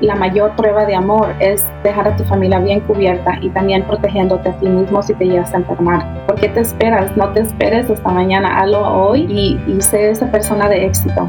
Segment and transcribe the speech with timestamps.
[0.00, 4.48] la mayor prueba de amor es dejar a tu familia bien cubierta y también protegiéndote
[4.48, 6.26] a ti mismo si te llegas a enfermar.
[6.26, 7.16] ¿Por qué te esperas?
[7.16, 11.28] No te esperes hasta mañana, hazlo hoy y, y sé esa persona de éxito.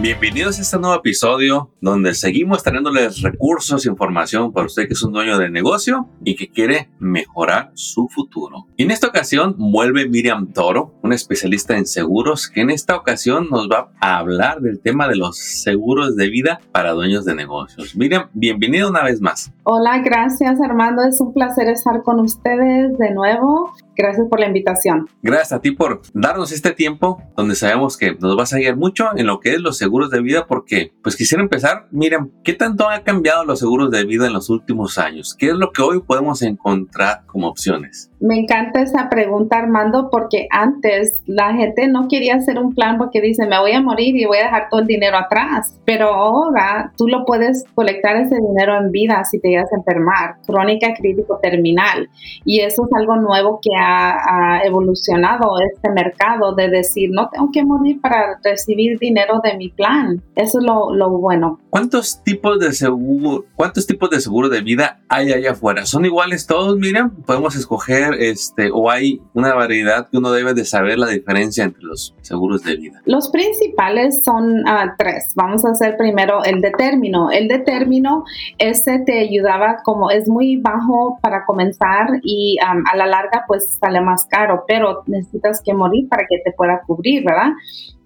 [0.00, 5.02] Bienvenidos a este nuevo episodio donde seguimos trayéndoles recursos e información para usted que es
[5.02, 8.68] un dueño de negocio y que quiere mejorar su futuro.
[8.76, 13.68] En esta ocasión vuelve Miriam Toro, una especialista en seguros que en esta ocasión nos
[13.68, 17.96] va a hablar del tema de los seguros de vida para dueños de negocios.
[17.96, 19.52] Miriam, bienvenida una vez más.
[19.64, 23.74] Hola, gracias Armando, es un placer estar con ustedes de nuevo.
[23.98, 25.08] Gracias por la invitación.
[25.22, 29.08] Gracias a ti por darnos este tiempo donde sabemos que nos vas a guiar mucho
[29.16, 32.88] en lo que es los seguros de vida porque pues quisiera empezar, miren, ¿qué tanto
[32.88, 35.34] han cambiado los seguros de vida en los últimos años?
[35.36, 38.12] ¿Qué es lo que hoy podemos encontrar como opciones?
[38.20, 43.20] Me encanta esa pregunta, Armando, porque antes la gente no quería hacer un plan porque
[43.20, 45.78] dice, me voy a morir y voy a dejar todo el dinero atrás.
[45.84, 50.36] Pero ahora tú lo puedes colectar ese dinero en vida si te llegas a enfermar,
[50.46, 52.08] crónica, crítico, terminal.
[52.44, 57.64] Y eso es algo nuevo que ha, evolucionado este mercado de decir, no tengo que
[57.64, 60.22] morir para recibir dinero de mi plan.
[60.34, 61.60] Eso es lo, bueno.
[61.70, 65.86] ¿Cuántos tipos de seguro, cuántos tipos de seguro de vida hay allá afuera?
[65.86, 67.10] ¿Son iguales todos, Miriam?
[67.24, 71.82] Podemos escoger este, o hay una variedad que uno debe de saber la diferencia entre
[71.82, 73.02] los seguros de vida?
[73.04, 75.32] Los principales son ah, tres.
[75.36, 77.30] Vamos a hacer primero el de término.
[77.30, 78.24] El de término,
[78.58, 84.00] ese te ayudaba como es muy bajo para comenzar y a la larga pues sale
[84.00, 87.52] más caro, pero necesitas que morir para que te pueda cubrir, ¿verdad?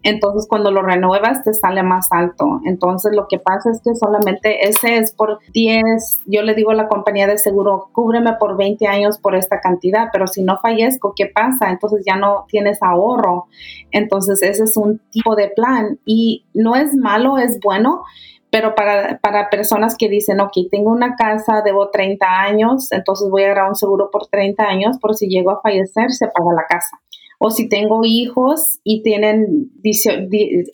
[0.02, 2.60] Entonces cuando lo renuevas te sale más alto.
[2.64, 6.74] Entonces lo que pasa es que solamente ese es por 10, yo le digo a
[6.74, 11.12] la compañía de seguro, cúbreme por 20 años por esta cantidad, pero si no fallezco,
[11.16, 11.70] ¿qué pasa?
[11.70, 13.46] Entonces ya no tienes ahorro.
[13.90, 18.02] Entonces ese es un tipo de plan y no es malo, es bueno.
[18.50, 23.44] Pero para, para personas que dicen, ok, tengo una casa, debo 30 años, entonces voy
[23.44, 26.66] a agarrar un seguro por 30 años, por si llego a fallecer, se paga la
[26.68, 27.00] casa
[27.44, 29.72] o si tengo hijos y tienen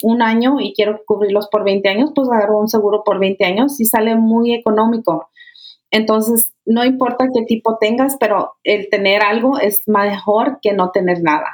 [0.03, 3.79] un año y quiero cubrirlos por 20 años, pues agarro un seguro por 20 años
[3.81, 5.31] y sale muy económico.
[5.89, 11.23] Entonces, no importa qué tipo tengas, pero el tener algo es mejor que no tener
[11.23, 11.47] nada.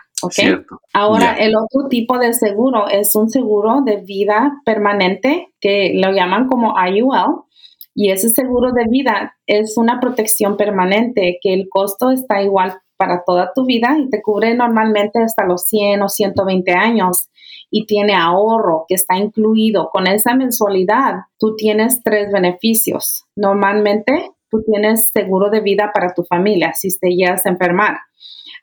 [0.94, 6.50] Ahora, el otro tipo de seguro es un seguro de vida permanente que lo llaman
[6.50, 7.46] como IUL.
[7.94, 13.24] Y ese seguro de vida es una protección permanente que el costo está igual para
[13.26, 17.30] toda tu vida y te cubre normalmente hasta los 100 o 120 años
[17.70, 19.90] y tiene ahorro que está incluido.
[19.92, 23.26] Con esa mensualidad, tú tienes tres beneficios.
[23.36, 27.98] Normalmente, tú tienes seguro de vida para tu familia si te llegas a enfermar.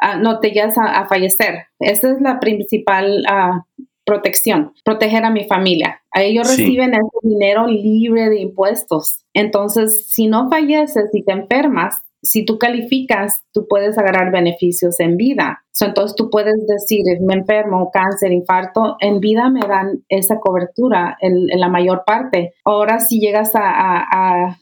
[0.01, 1.67] Ah, no te llegas a, fallecer.
[1.79, 3.65] Esa es la principal ah,
[4.05, 6.03] protección, proteger a mi familia.
[6.11, 9.25] A ellos reciben ese dinero libre de impuestos.
[9.33, 15.17] Entonces, si no falleces y te enfermas, si tú calificas, tú puedes agarrar beneficios en
[15.17, 15.65] vida.
[15.81, 21.49] entonces tú puedes decir, me enfermo, cáncer, infarto, en vida me dan esa cobertura en,
[21.59, 22.55] la mayor parte.
[22.65, 24.59] Ahora si llegas a, a,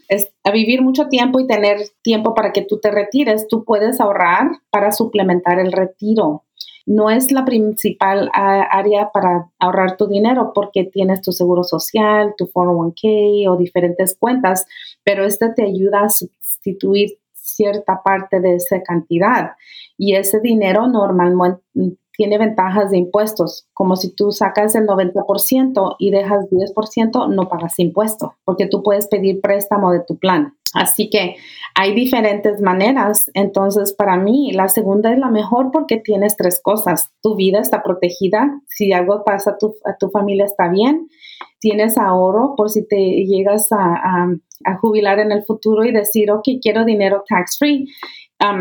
[0.53, 4.91] vivir mucho tiempo y tener tiempo para que tú te retires, tú puedes ahorrar para
[4.91, 6.45] suplementar el retiro
[6.87, 12.47] no es la principal área para ahorrar tu dinero porque tienes tu seguro social, tu
[12.47, 14.67] 401k o diferentes cuentas,
[15.05, 17.20] pero este te ayuda a sustituir
[17.55, 19.53] cierta parte de esa cantidad
[19.97, 21.63] y ese dinero normalmente
[22.21, 27.79] tiene ventajas de impuestos, como si tú sacas el 90% y dejas 10%, no pagas
[27.79, 30.55] impuesto, porque tú puedes pedir préstamo de tu plan.
[30.75, 31.37] Así que
[31.75, 33.31] hay diferentes maneras.
[33.35, 37.11] Entonces, para mí, la segunda es la mejor porque tienes tres cosas.
[37.23, 38.61] Tu vida está protegida.
[38.69, 41.09] Si algo pasa tu, a tu familia, está bien.
[41.59, 44.29] Tienes ahorro por si te llegas a
[44.65, 47.87] a jubilar en el futuro y decir, ok, quiero dinero tax free.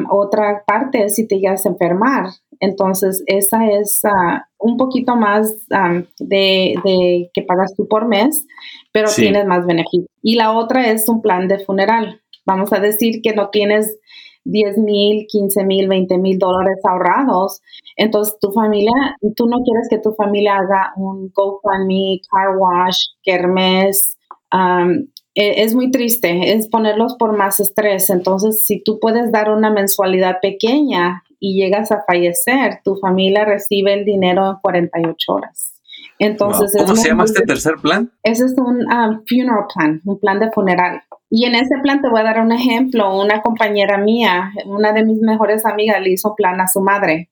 [0.10, 2.30] Otra parte es si te llegas a enfermar.
[2.59, 8.45] Entonces, esa es uh, un poquito más um, de, que pagas tú por mes,
[8.91, 10.07] pero tienes más beneficio.
[10.21, 12.21] Y la otra es un plan de funeral.
[12.45, 13.97] Vamos a decir que no tienes
[14.44, 17.61] 10 mil, 15 mil, 20 mil dólares ahorrados.
[17.95, 18.91] Entonces, tu familia,
[19.35, 24.17] tú no quieres que tu familia haga un GoFundMe, car wash, kermes,
[24.53, 28.09] um, e, es muy triste, es ponerlos por más estrés.
[28.09, 33.94] Entonces, si tú puedes dar una mensualidad pequeña y llegas a fallecer, tu familia recibe
[33.94, 35.74] el dinero en 48 horas.
[36.19, 38.12] Entonces, ¿cómo se llama este tercer plan?
[38.24, 41.01] Ese es un um, funeral plan, un plan de funeral.
[41.30, 43.18] Y en ese plan te voy a dar un ejemplo.
[43.18, 47.30] Una compañera mía, una de mis mejores amigas, le hizo plan a su madre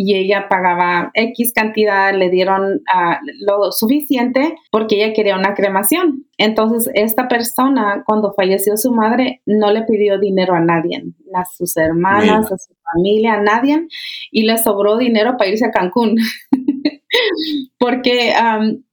[0.00, 6.24] y ella pagaba X cantidad, le dieron ah, lo suficiente porque ella quería una cremación.
[6.36, 11.02] Entonces, esta persona, cuando falleció su madre, no le pidió dinero a nadie,
[11.34, 13.88] a sus hermanas, a su familia, a nadie,
[14.30, 16.14] y le sobró dinero para irse a Cancún.
[17.80, 18.34] porque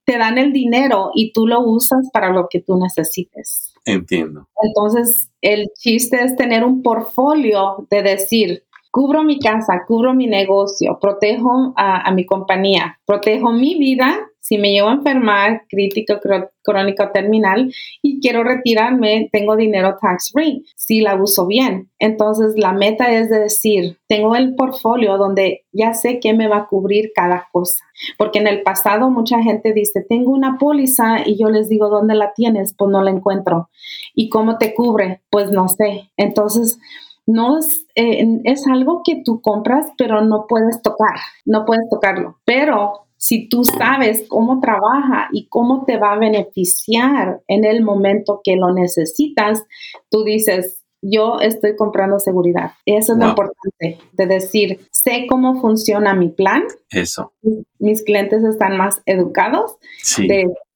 [0.06, 3.76] te dan el dinero y tú lo usas para lo que tú necesites.
[3.86, 4.50] Entiendo.
[4.60, 8.64] Entonces, el chiste es tener un portfolio de decir,
[8.96, 14.72] cubro mi casa, cubro mi negocio, protejo a, mi compañía, protejo mi vida si me
[14.72, 16.20] llevo a enfermar, crítico,
[16.64, 21.90] crónico, terminal y quiero retirarme, tengo dinero tax free si la uso bien.
[21.98, 26.68] Entonces, la meta es decir, tengo el portfolio donde ya sé qué me va a
[26.68, 27.84] cubrir cada cosa.
[28.20, 32.14] Porque en el pasado mucha gente dice, tengo una póliza y yo les digo, ¿dónde
[32.14, 32.76] la tienes?
[32.78, 33.70] Pues no la encuentro.
[34.14, 35.24] ¿Y cómo te cubre?
[35.32, 36.12] Pues no sé.
[36.18, 36.78] Entonces,
[37.26, 42.40] no es, eh, es algo que tú compras, pero no puedes tocar, no puedes tocarlo.
[42.46, 48.42] Pero si tú sabes cómo trabaja y cómo te va a beneficiar en el momento
[48.44, 49.64] que lo necesitas,
[50.10, 52.72] tú dices, yo estoy comprando seguridad.
[52.86, 56.64] Eso es lo importante, de decir, sé cómo funciona mi plan.
[56.90, 57.34] Eso.
[57.80, 60.28] Mis clientes están más educados sí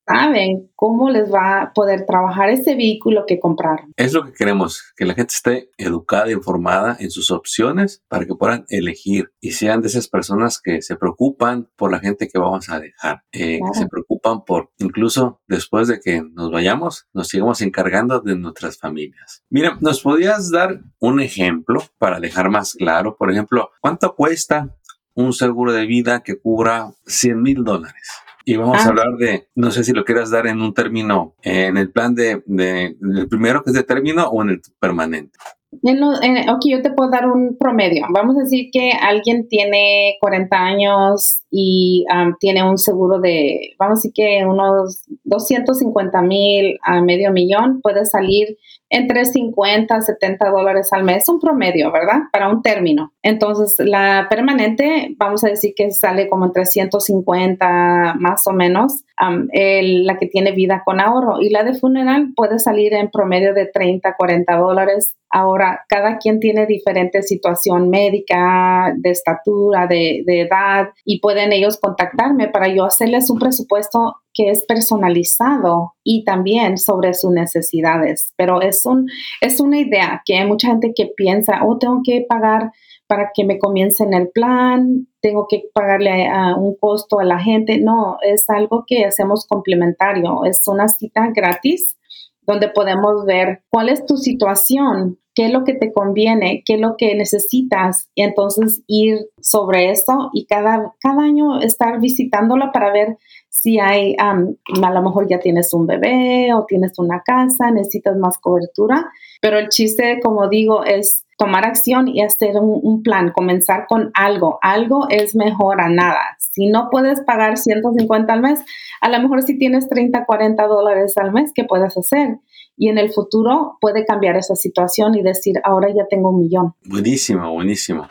[0.10, 3.94] saben cómo les va a poder trabajar ese vehículo que compraron.
[3.96, 8.34] Es lo que queremos, que la gente esté educada, informada en sus opciones para que
[8.34, 12.70] puedan elegir y sean de esas personas que se preocupan por la gente que vamos
[12.70, 17.62] a dejar, eh, que se preocupan por incluso después de que nos vayamos, nos sigamos
[17.62, 19.44] encargando de nuestras familias.
[19.50, 23.16] Mira, ¿nos podías dar un ejemplo para dejar más claro?
[23.16, 24.76] Por ejemplo, ¿cuánto cuesta
[25.14, 28.10] un seguro de vida que cubra 100 mil dólares?
[28.46, 28.90] Y vamos a ah.
[28.90, 32.42] hablar de, no sé si lo quieras dar en un término, en el plan de,
[32.46, 35.38] de, el primero que es de término o en el permanente.
[35.84, 38.06] En ok, yo te puedo dar un promedio.
[38.10, 44.00] Vamos a decir que alguien tiene 40 años y um, tiene un seguro de, vamos
[44.00, 48.58] a decir que unos 250 mil a medio millón, puede salir
[48.90, 52.22] entre 50 a 70 dólares al mes, un promedio, ¿verdad?
[52.32, 53.14] Para un término.
[53.22, 60.18] Entonces, la permanente, vamos a decir que sale como entre 150 más o menos, la
[60.18, 61.42] que tiene vida con ahorro.
[61.42, 65.16] Y la de funeral puede salir en promedio de 30, 40 dólares.
[65.30, 71.78] Ahora, cada quien tiene diferente situación médica, de estatura, de, de edad, y pueden ellos
[71.78, 78.34] contactarme para yo hacerles un presupuesto que es personalizado y también sobre sus necesidades.
[78.38, 79.08] Pero es, un,
[79.42, 82.72] es una idea que hay mucha gente que piensa, oh, tengo que pagar
[83.10, 86.30] para que me comiencen el plan, tengo que pagarle
[86.60, 87.80] un costo a la gente.
[87.80, 90.46] No, es algo que hacemos complementario.
[90.46, 91.98] Es una cita gratis
[92.44, 96.80] donde podemos ver cuál es tu situación, qué es lo que te conviene, qué es
[96.80, 102.94] lo que necesitas y entonces ir sobre eso y cada, cada año estar visitándola para
[102.94, 103.18] ver
[103.50, 108.38] si hay, a lo mejor ya tienes un bebé o tienes una casa, necesitas más
[108.38, 109.12] cobertura,
[109.42, 114.60] pero el chiste, como digo, es tomar acción y hacer un, plan, comenzar con algo.
[114.62, 116.36] Algo es mejor a nada.
[116.38, 118.60] Si no puedes pagar 150 al mes,
[119.00, 122.40] a lo mejor si tienes 30, 40 dólares al mes, ¿qué puedes hacer?
[122.76, 126.74] Y en el futuro puede cambiar esa situación y decir, ahora ya tengo un millón.
[126.84, 128.08] Buenísimo, buenísimo.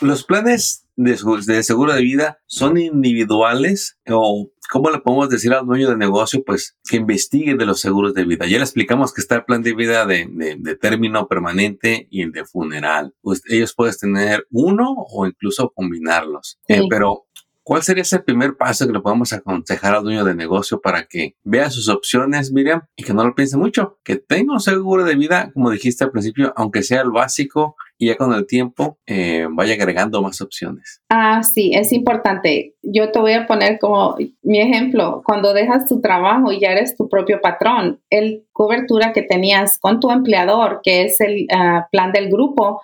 [0.00, 5.66] Los planes de, de, seguro de vida son individuales o cómo le podemos decir al
[5.66, 8.46] dueño de negocio pues que investigue de los seguros de vida.
[8.46, 10.28] Ya le explicamos que está el plan de vida de,
[10.58, 13.14] de, término permanente y el de funeral.
[13.20, 16.58] Pues ellos pueden tener uno o incluso combinarlos.
[16.68, 17.26] Eh, pero
[17.64, 21.34] ¿Cuál sería ese primer paso que le podemos aconsejar al dueño de negocio para que
[21.44, 23.98] vea sus opciones, Miriam, y que no lo piense mucho?
[24.04, 28.08] Que tenga un seguro de vida, como dijiste al principio, aunque sea el básico, y
[28.08, 31.00] ya con el tiempo eh, vaya agregando más opciones.
[31.08, 32.74] Ah, sí, es importante.
[32.82, 35.22] Yo te voy a poner como mi ejemplo.
[35.24, 40.00] Cuando dejas tu trabajo y ya eres tu propio patrón, el cobertura que tenías con
[40.00, 42.80] tu empleador, que es el ah, plan del grupo,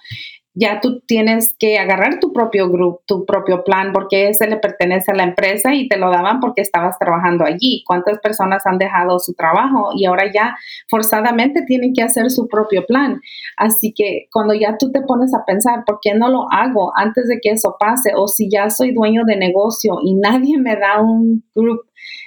[0.54, 5.12] ya tú tienes que agarrar tu propio grupo, tu propio plan, porque ese le pertenece
[5.12, 7.84] a la empresa y te lo daban porque estabas trabajando allí.
[7.86, 10.56] ¿Cuántas personas han dejado su trabajo y ahora ya
[10.88, 13.20] forzadamente tienen que hacer su propio plan?
[13.56, 17.28] Así que cuando ya tú te pones a pensar, ¿por qué no lo hago antes
[17.28, 18.12] de que eso pase?
[18.16, 21.82] O si ya soy dueño de negocio y nadie me da un group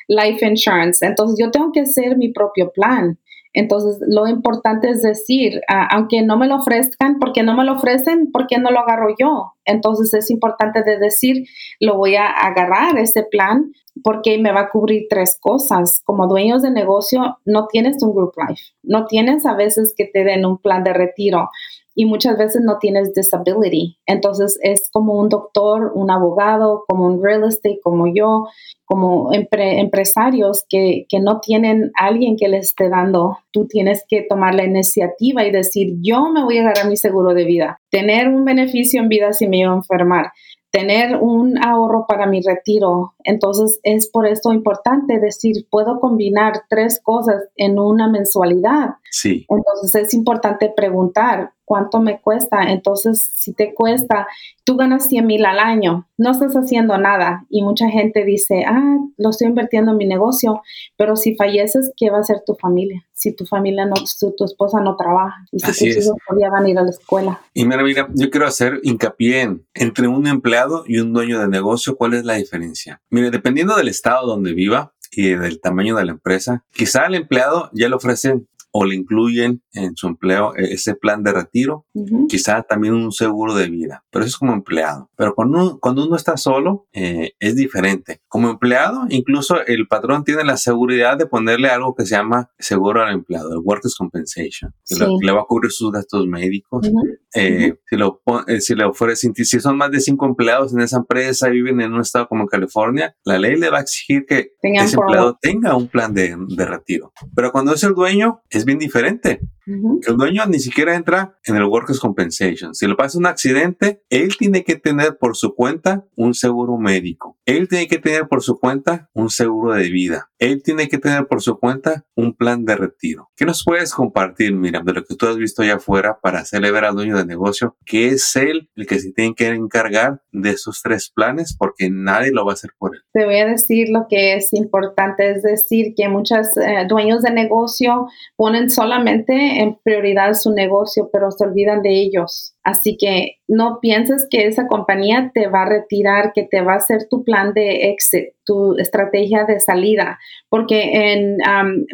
[0.08, 3.18] life insurance, entonces yo tengo que hacer mi propio plan
[3.53, 8.31] Entonces, lo importante es decir, aunque no me lo ofrezcan, porque no me lo ofrecen,
[8.31, 9.53] ¿por qué no lo agarro yo?
[9.63, 11.45] Entonces, es importante de decir,
[11.79, 13.72] lo voy a agarrar ese plan
[14.03, 16.01] porque me va a cubrir tres cosas.
[16.03, 20.24] Como dueños de negocio, no tienes un group life, no tienes a veces que te
[20.24, 21.50] den un plan de retiro
[21.96, 23.98] y muchas veces no tienes disability.
[24.06, 28.48] Entonces es como un doctor, un abogado, como un real estate, como yo,
[28.86, 33.38] como empresarios que, que, no tienen alguien que les esté dando.
[33.52, 37.34] Tú tienes que tomar la iniciativa y decir, yo me voy a agarrar mi seguro
[37.34, 40.32] de vida, tener un beneficio en vida si me iba a enfermar,
[40.74, 43.14] tener un ahorro para mi retiro.
[43.24, 48.96] Entonces es por esto importante decir, puedo combinar tres cosas en una mensualidad.
[49.12, 49.46] Sí.
[49.48, 52.63] Entonces es importante preguntar, ¿cuánto me cuesta?
[52.63, 54.27] Entonces, si te cuesta,
[54.63, 58.98] tú ganas 100 mil al año, no estás haciendo nada y mucha gente dice, ah,
[59.17, 60.62] lo estoy invirtiendo en mi negocio,
[60.98, 63.05] pero si falleces, ¿qué va a hacer tu familia?
[63.13, 66.65] Si tu familia no, si tu esposa no trabaja y si tus hijos todavía van
[66.65, 67.41] a ir a la escuela.
[67.53, 71.48] Y mira, mira, yo quiero hacer hincapié en, entre un empleado y un dueño de
[71.48, 73.01] negocio, ¿cuál es la diferencia?
[73.10, 77.70] Mire, dependiendo del estado donde viva, y del tamaño de la empresa, quizá al empleado
[77.74, 81.86] ya le ofrecen o le incluyen en su empleo e-, ese plan de retiro,
[82.27, 85.10] quizá también un seguro de vida, pero eso es como empleado.
[85.15, 88.22] Pero cuando uno, cuando uno está solo, eh, es diferente.
[88.27, 93.03] Como empleado, incluso el patrón tiene la seguridad de ponerle algo que se llama seguro
[93.03, 96.89] al empleado, el Workers' Compensation, que, le, va a cubrir sus gastos médicos.
[97.36, 100.98] Eh, si, lo, eh, si le ofrece, si son más de cinco empleados en esa
[100.98, 104.53] empresa y viven en un estado como California, la ley le va a exigir que
[104.62, 107.13] ese empleado tenga un plan de, de retiro.
[107.36, 109.41] Pero cuando es el dueño, es bien diferente.
[109.65, 112.74] El dueño ni siquiera entra en el Workers' Compensation.
[112.74, 117.38] Si le pasa un accidente, él tiene que tener por su cuenta un seguro médico.
[117.46, 120.29] Él tiene que tener por su cuenta un seguro de vida.
[120.39, 123.29] Él tiene que tener por su cuenta un plan de retiro.
[123.36, 126.72] ¿Qué nos puedes compartir, Miriam, de lo que tú has visto allá afuera para hacerle
[126.72, 130.51] ver al dueño de negocio que es él el que se tiene que encargar de
[130.51, 133.01] esos tres planes porque nadie lo va a hacer por él?
[133.13, 137.32] Te voy a decir lo que es importante, es decir, que muchos eh, dueños de
[137.32, 142.55] negocio ponen solamente en prioridad su negocio, pero se olvidan de ellos.
[142.63, 146.77] Así que no pienses que esa compañía te va a retirar, que te va a
[146.77, 150.17] hacer tu plan de exit, tu estrategia de salida,
[150.50, 151.38] porque en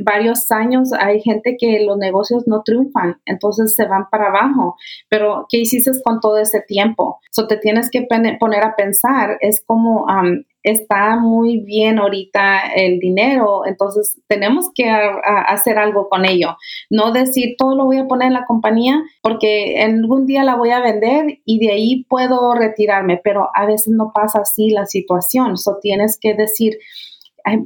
[0.04, 4.76] varios años hay gente que los negocios no triunfan, entonces se van para abajo.
[5.10, 7.20] Pero, ¿qué hiciste con todo ese tiempo?
[7.32, 8.08] So te tienes que
[8.40, 10.06] poner a pensar, es como
[10.72, 16.56] está muy bien ahorita el dinero, entonces tenemos que hacer algo con ello.
[16.90, 20.72] No decir todo lo voy a poner en la compañía porque algún día la voy
[20.72, 25.58] a vender y de ahí puedo retirarme, pero a veces no pasa así la situación.
[25.58, 26.78] So tienes que decir,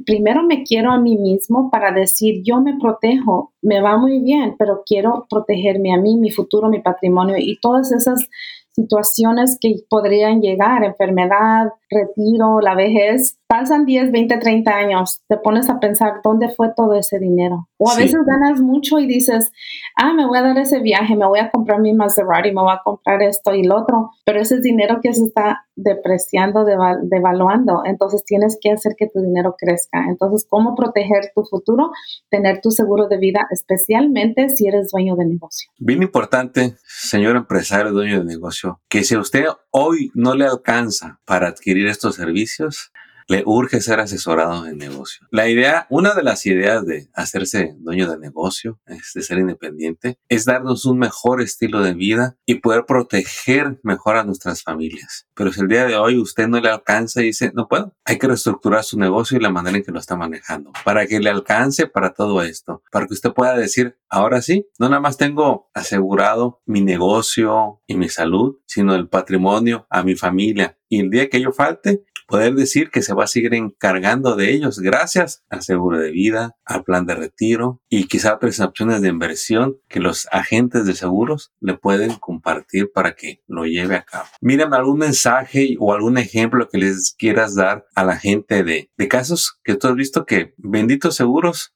[0.06, 4.54] primero me quiero a mí mismo para decir, yo me protejo, me va muy bien,
[4.58, 8.28] pero quiero protegerme a mí, mi futuro, mi patrimonio y todas esas
[8.72, 15.68] situaciones que podrían llegar, enfermedad, retiro, la vejez, pasan 10, 20, 30 años, te pones
[15.70, 17.68] a pensar dónde fue todo ese dinero.
[17.78, 19.52] O a veces ganas mucho y dices,
[19.96, 22.72] ah, me voy a dar ese viaje, me voy a comprar mi Maserati, me voy
[22.72, 27.82] a comprar esto y lo otro, pero ese es dinero que se está depreciando, devaluando,
[27.84, 30.04] entonces tienes que hacer que tu dinero crezca.
[30.08, 31.90] Entonces, ¿cómo proteger tu futuro?
[32.30, 35.70] Tener tu seguro de vida, especialmente si eres dueño de negocio.
[35.78, 41.48] Bien importante, señor empresario, dueño de negocio, que si usted hoy no le alcanza para
[41.48, 42.92] adquirir estos servicios,
[43.28, 45.26] le urge ser asesorado en negocio.
[45.30, 50.44] La idea, una de las ideas de hacerse dueño de negocio, de ser independiente, es
[50.44, 55.26] darnos un mejor estilo de vida y poder proteger mejor a nuestras familias.
[55.34, 58.18] Pero si el día de hoy usted no le alcanza y dice, no puedo, hay
[58.18, 61.30] que reestructurar su negocio y la manera en que lo está manejando para que le
[61.30, 65.70] alcance para todo esto, para que usted pueda decir, ahora sí, no nada más tengo
[65.74, 70.78] asegurado mi negocio y mi salud, sino el patrimonio a mi familia.
[70.88, 74.52] Y el día que yo falte, poder decir que se va a seguir encargando de
[74.52, 79.08] ellos gracias al seguro de vida, al plan de retiro y quizá otras opciones de
[79.08, 84.26] inversión que los agentes de seguros le pueden compartir para que lo lleve a cabo.
[84.40, 89.08] Miren algún mensaje o algún ejemplo que les quieras dar a la gente de, de
[89.08, 91.72] casos que tú has visto que benditos seguros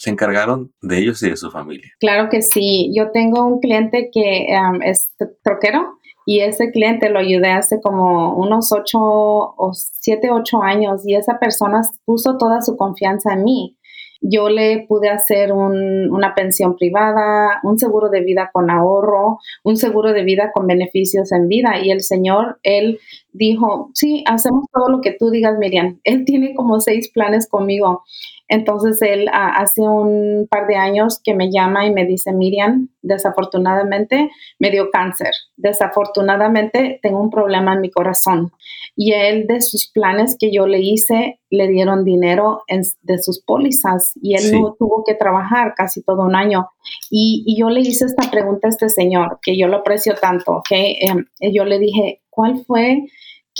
[0.00, 1.92] se encargaron de ellos y de su familia.
[2.00, 2.90] Claro que sí.
[2.96, 8.34] Yo tengo un cliente que um, es troquero y ese cliente lo ayudé hace como
[8.34, 13.76] unos ocho o siete, ocho años y esa persona puso toda su confianza en mí.
[14.22, 20.12] Yo le pude hacer una pensión privada, un seguro de vida con ahorro, un seguro
[20.12, 21.78] de vida con beneficios en vida.
[21.82, 22.98] Y el señor, él
[23.32, 26.00] dijo, sí, hacemos todo lo que tú digas, Miriam.
[26.04, 28.02] Él tiene como seis planes conmigo.
[28.50, 32.88] Entonces él ah, hace un par de años que me llama y me dice, Miriam,
[33.00, 34.28] desafortunadamente
[34.58, 35.30] me dio cáncer.
[35.56, 38.50] Desafortunadamente tengo un problema en mi corazón.
[38.96, 42.62] Y él de sus planes que yo le hice, le dieron dinero
[43.02, 46.66] de sus pólizas y él no tuvo que trabajar casi todo un año.
[47.08, 50.96] Y, yo le hice esta pregunta a este señor, que yo lo aprecio tanto, que
[51.00, 53.04] em, yo le dije, ¿cuál fue?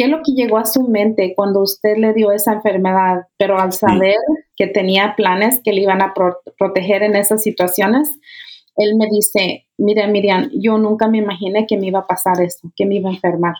[0.00, 3.26] ¿Qué es lo que llegó a su mente cuando usted le dio esa enfermedad?
[3.36, 4.16] Pero al saber
[4.56, 6.14] que tenía planes que le iban a
[6.58, 8.08] proteger en esas situaciones,
[8.76, 12.72] él me dice, mira Miriam, yo nunca me imaginé que me iba a pasar eso,
[12.76, 13.52] que me iba a enfermar.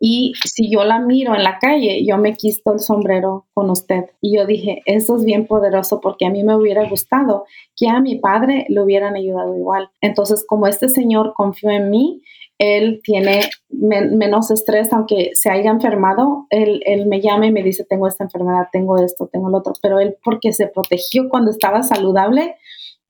[0.00, 4.06] Y si yo la miro en la calle, yo me quisto el sombrero con usted.
[4.22, 7.44] Y yo dije, eso es bien poderoso porque a mí me hubiera gustado
[7.76, 9.90] que a mi padre le hubieran ayudado igual.
[10.00, 12.22] Entonces, como este señor confió en mí,
[12.62, 17.84] él tiene menos estrés, aunque se haya enfermado, él, él, me llama y me dice,
[17.84, 21.82] tengo esta enfermedad, tengo esto, tengo lo otro, pero él porque se protegió cuando estaba
[21.82, 22.54] saludable,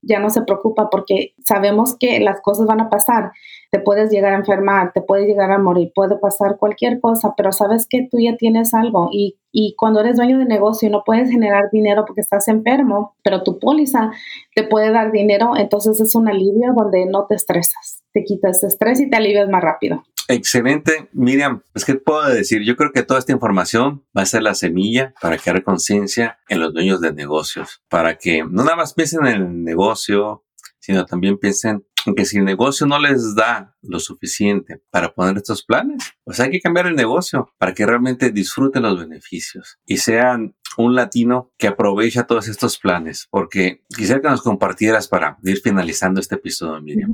[0.03, 3.31] ya no se preocupa porque sabemos que las cosas van a pasar.
[3.71, 7.51] Te puedes llegar a enfermar, te puedes llegar a morir, puede pasar cualquier cosa, pero
[7.51, 11.29] sabes que tú ya tienes algo y, y cuando eres dueño de negocio no puedes
[11.29, 14.11] generar dinero porque estás enfermo, pero tu póliza
[14.55, 18.99] te puede dar dinero, entonces es un alivio donde no te estresas, te quitas estrés
[18.99, 20.03] y te alivias más rápido.
[20.27, 21.61] Excelente, Miriam.
[21.73, 25.13] Es que puedo decir, yo creo que toda esta información va a ser la semilla
[25.21, 29.33] para crear conciencia en los dueños de negocios, para que no nada más piensen en
[29.33, 30.45] el negocio,
[30.79, 35.37] sino también piensen en que si el negocio no les da lo suficiente para poner
[35.37, 39.97] estos planes, pues hay que cambiar el negocio para que realmente disfruten los beneficios y
[39.97, 45.59] sean un latino que aprovecha todos estos planes, porque quisiera que nos compartieras para ir
[45.61, 47.13] finalizando este episodio, Miriam.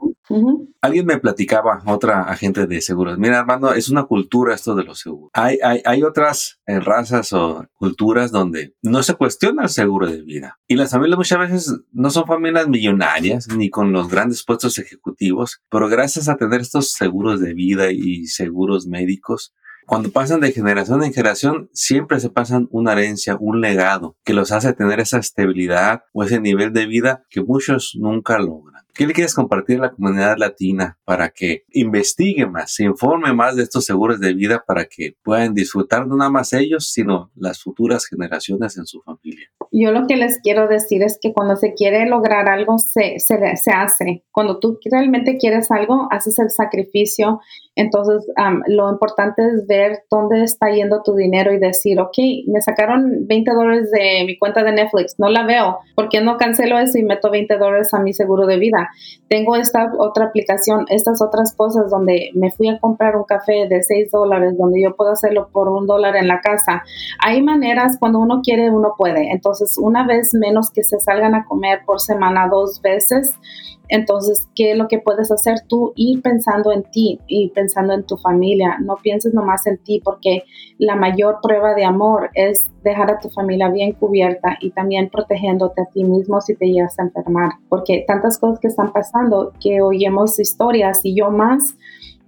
[0.82, 5.00] Alguien me platicaba, otra agente de seguros, mira hermano, es una cultura esto de los
[5.00, 5.32] seguros.
[5.34, 10.22] Hay, hay, hay otras eh, razas o culturas donde no se cuestiona el seguro de
[10.22, 10.60] vida.
[10.68, 15.62] Y las familias muchas veces no son familias millonarias ni con los grandes puestos ejecutivos,
[15.70, 19.54] pero gracias a tener estos seguros de vida y seguros médicos,
[19.90, 24.52] cuando pasan de generación en generación, siempre se pasan una herencia, un legado que los
[24.52, 28.86] hace tener esa estabilidad o ese nivel de vida que muchos nunca logran.
[28.94, 33.56] ¿Qué le quieres compartir a la comunidad latina para que investigue más, se informe más
[33.56, 37.62] de estos seguros de vida para que puedan disfrutar no nada más ellos, sino las
[37.62, 39.48] futuras generaciones en su familia?
[39.72, 43.72] Yo lo que les quiero decir es que cuando se quiere lograr algo, se, se,
[43.72, 44.24] hace.
[44.32, 47.40] Cuando tú realmente quieres algo, haces el sacrificio.
[47.76, 48.28] Entonces,
[48.68, 53.52] lo importante es ver dónde está yendo tu dinero y decir, ok, me sacaron 20
[53.54, 55.78] dólares de mi cuenta de Netflix, no la veo.
[55.96, 58.79] ¿Por qué no cancelo eso y meto 20 dólares a mi seguro de vida?
[59.28, 63.84] Tengo esta otra aplicación, estas otras cosas donde me fui a comprar un café de
[63.84, 66.84] 6 dólares, donde yo puedo hacerlo por un dólar en la casa.
[67.20, 69.32] Hay maneras, cuando uno quiere, uno puede.
[69.32, 73.32] Entonces, una vez menos que se salgan a comer por semana dos veces,
[73.90, 75.94] entonces, ¿qué es lo que puedes hacer tú?
[75.96, 78.78] Ir pensando en ti y pensando en tu familia.
[78.80, 80.44] No pienses nomás en ti porque
[80.78, 85.82] la mayor prueba de amor es dejar a tu familia bien cubierta y también protegiéndote
[85.82, 87.54] a ti mismo si te llegas a enfermar.
[87.68, 91.76] Porque tantas cosas que están pasando que oímos historias y yo más,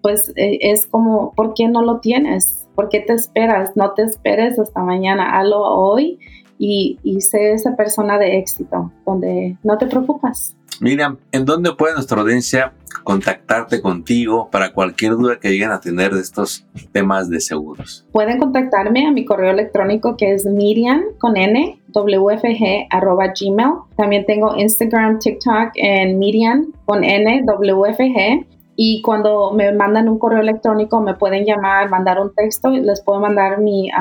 [0.02, 2.67] pues eh, es como, ¿por qué no lo tienes?
[2.74, 3.78] ¿Por qué te esperas?
[3.78, 6.17] No te esperes hasta mañana, hazlo hoy
[6.58, 10.56] y, y sé esa persona de éxito, donde no te preocupas.
[10.82, 16.12] Miriam, ¿en dónde puede nuestra audiencia contactarte contigo para cualquier duda que lleguen a tener
[16.12, 18.04] de estos temas de seguros?
[18.12, 23.74] Pueden contactarme a mi correo electrónico que es Miriam con N, WFG, arroba gmail.
[23.96, 28.48] También tengo Instagram, TikTok en Miriam con N, WFG.
[28.76, 33.20] Y cuando me mandan un correo electrónico, me pueden llamar, mandar un texto, les puedo
[33.20, 33.91] mandar mi,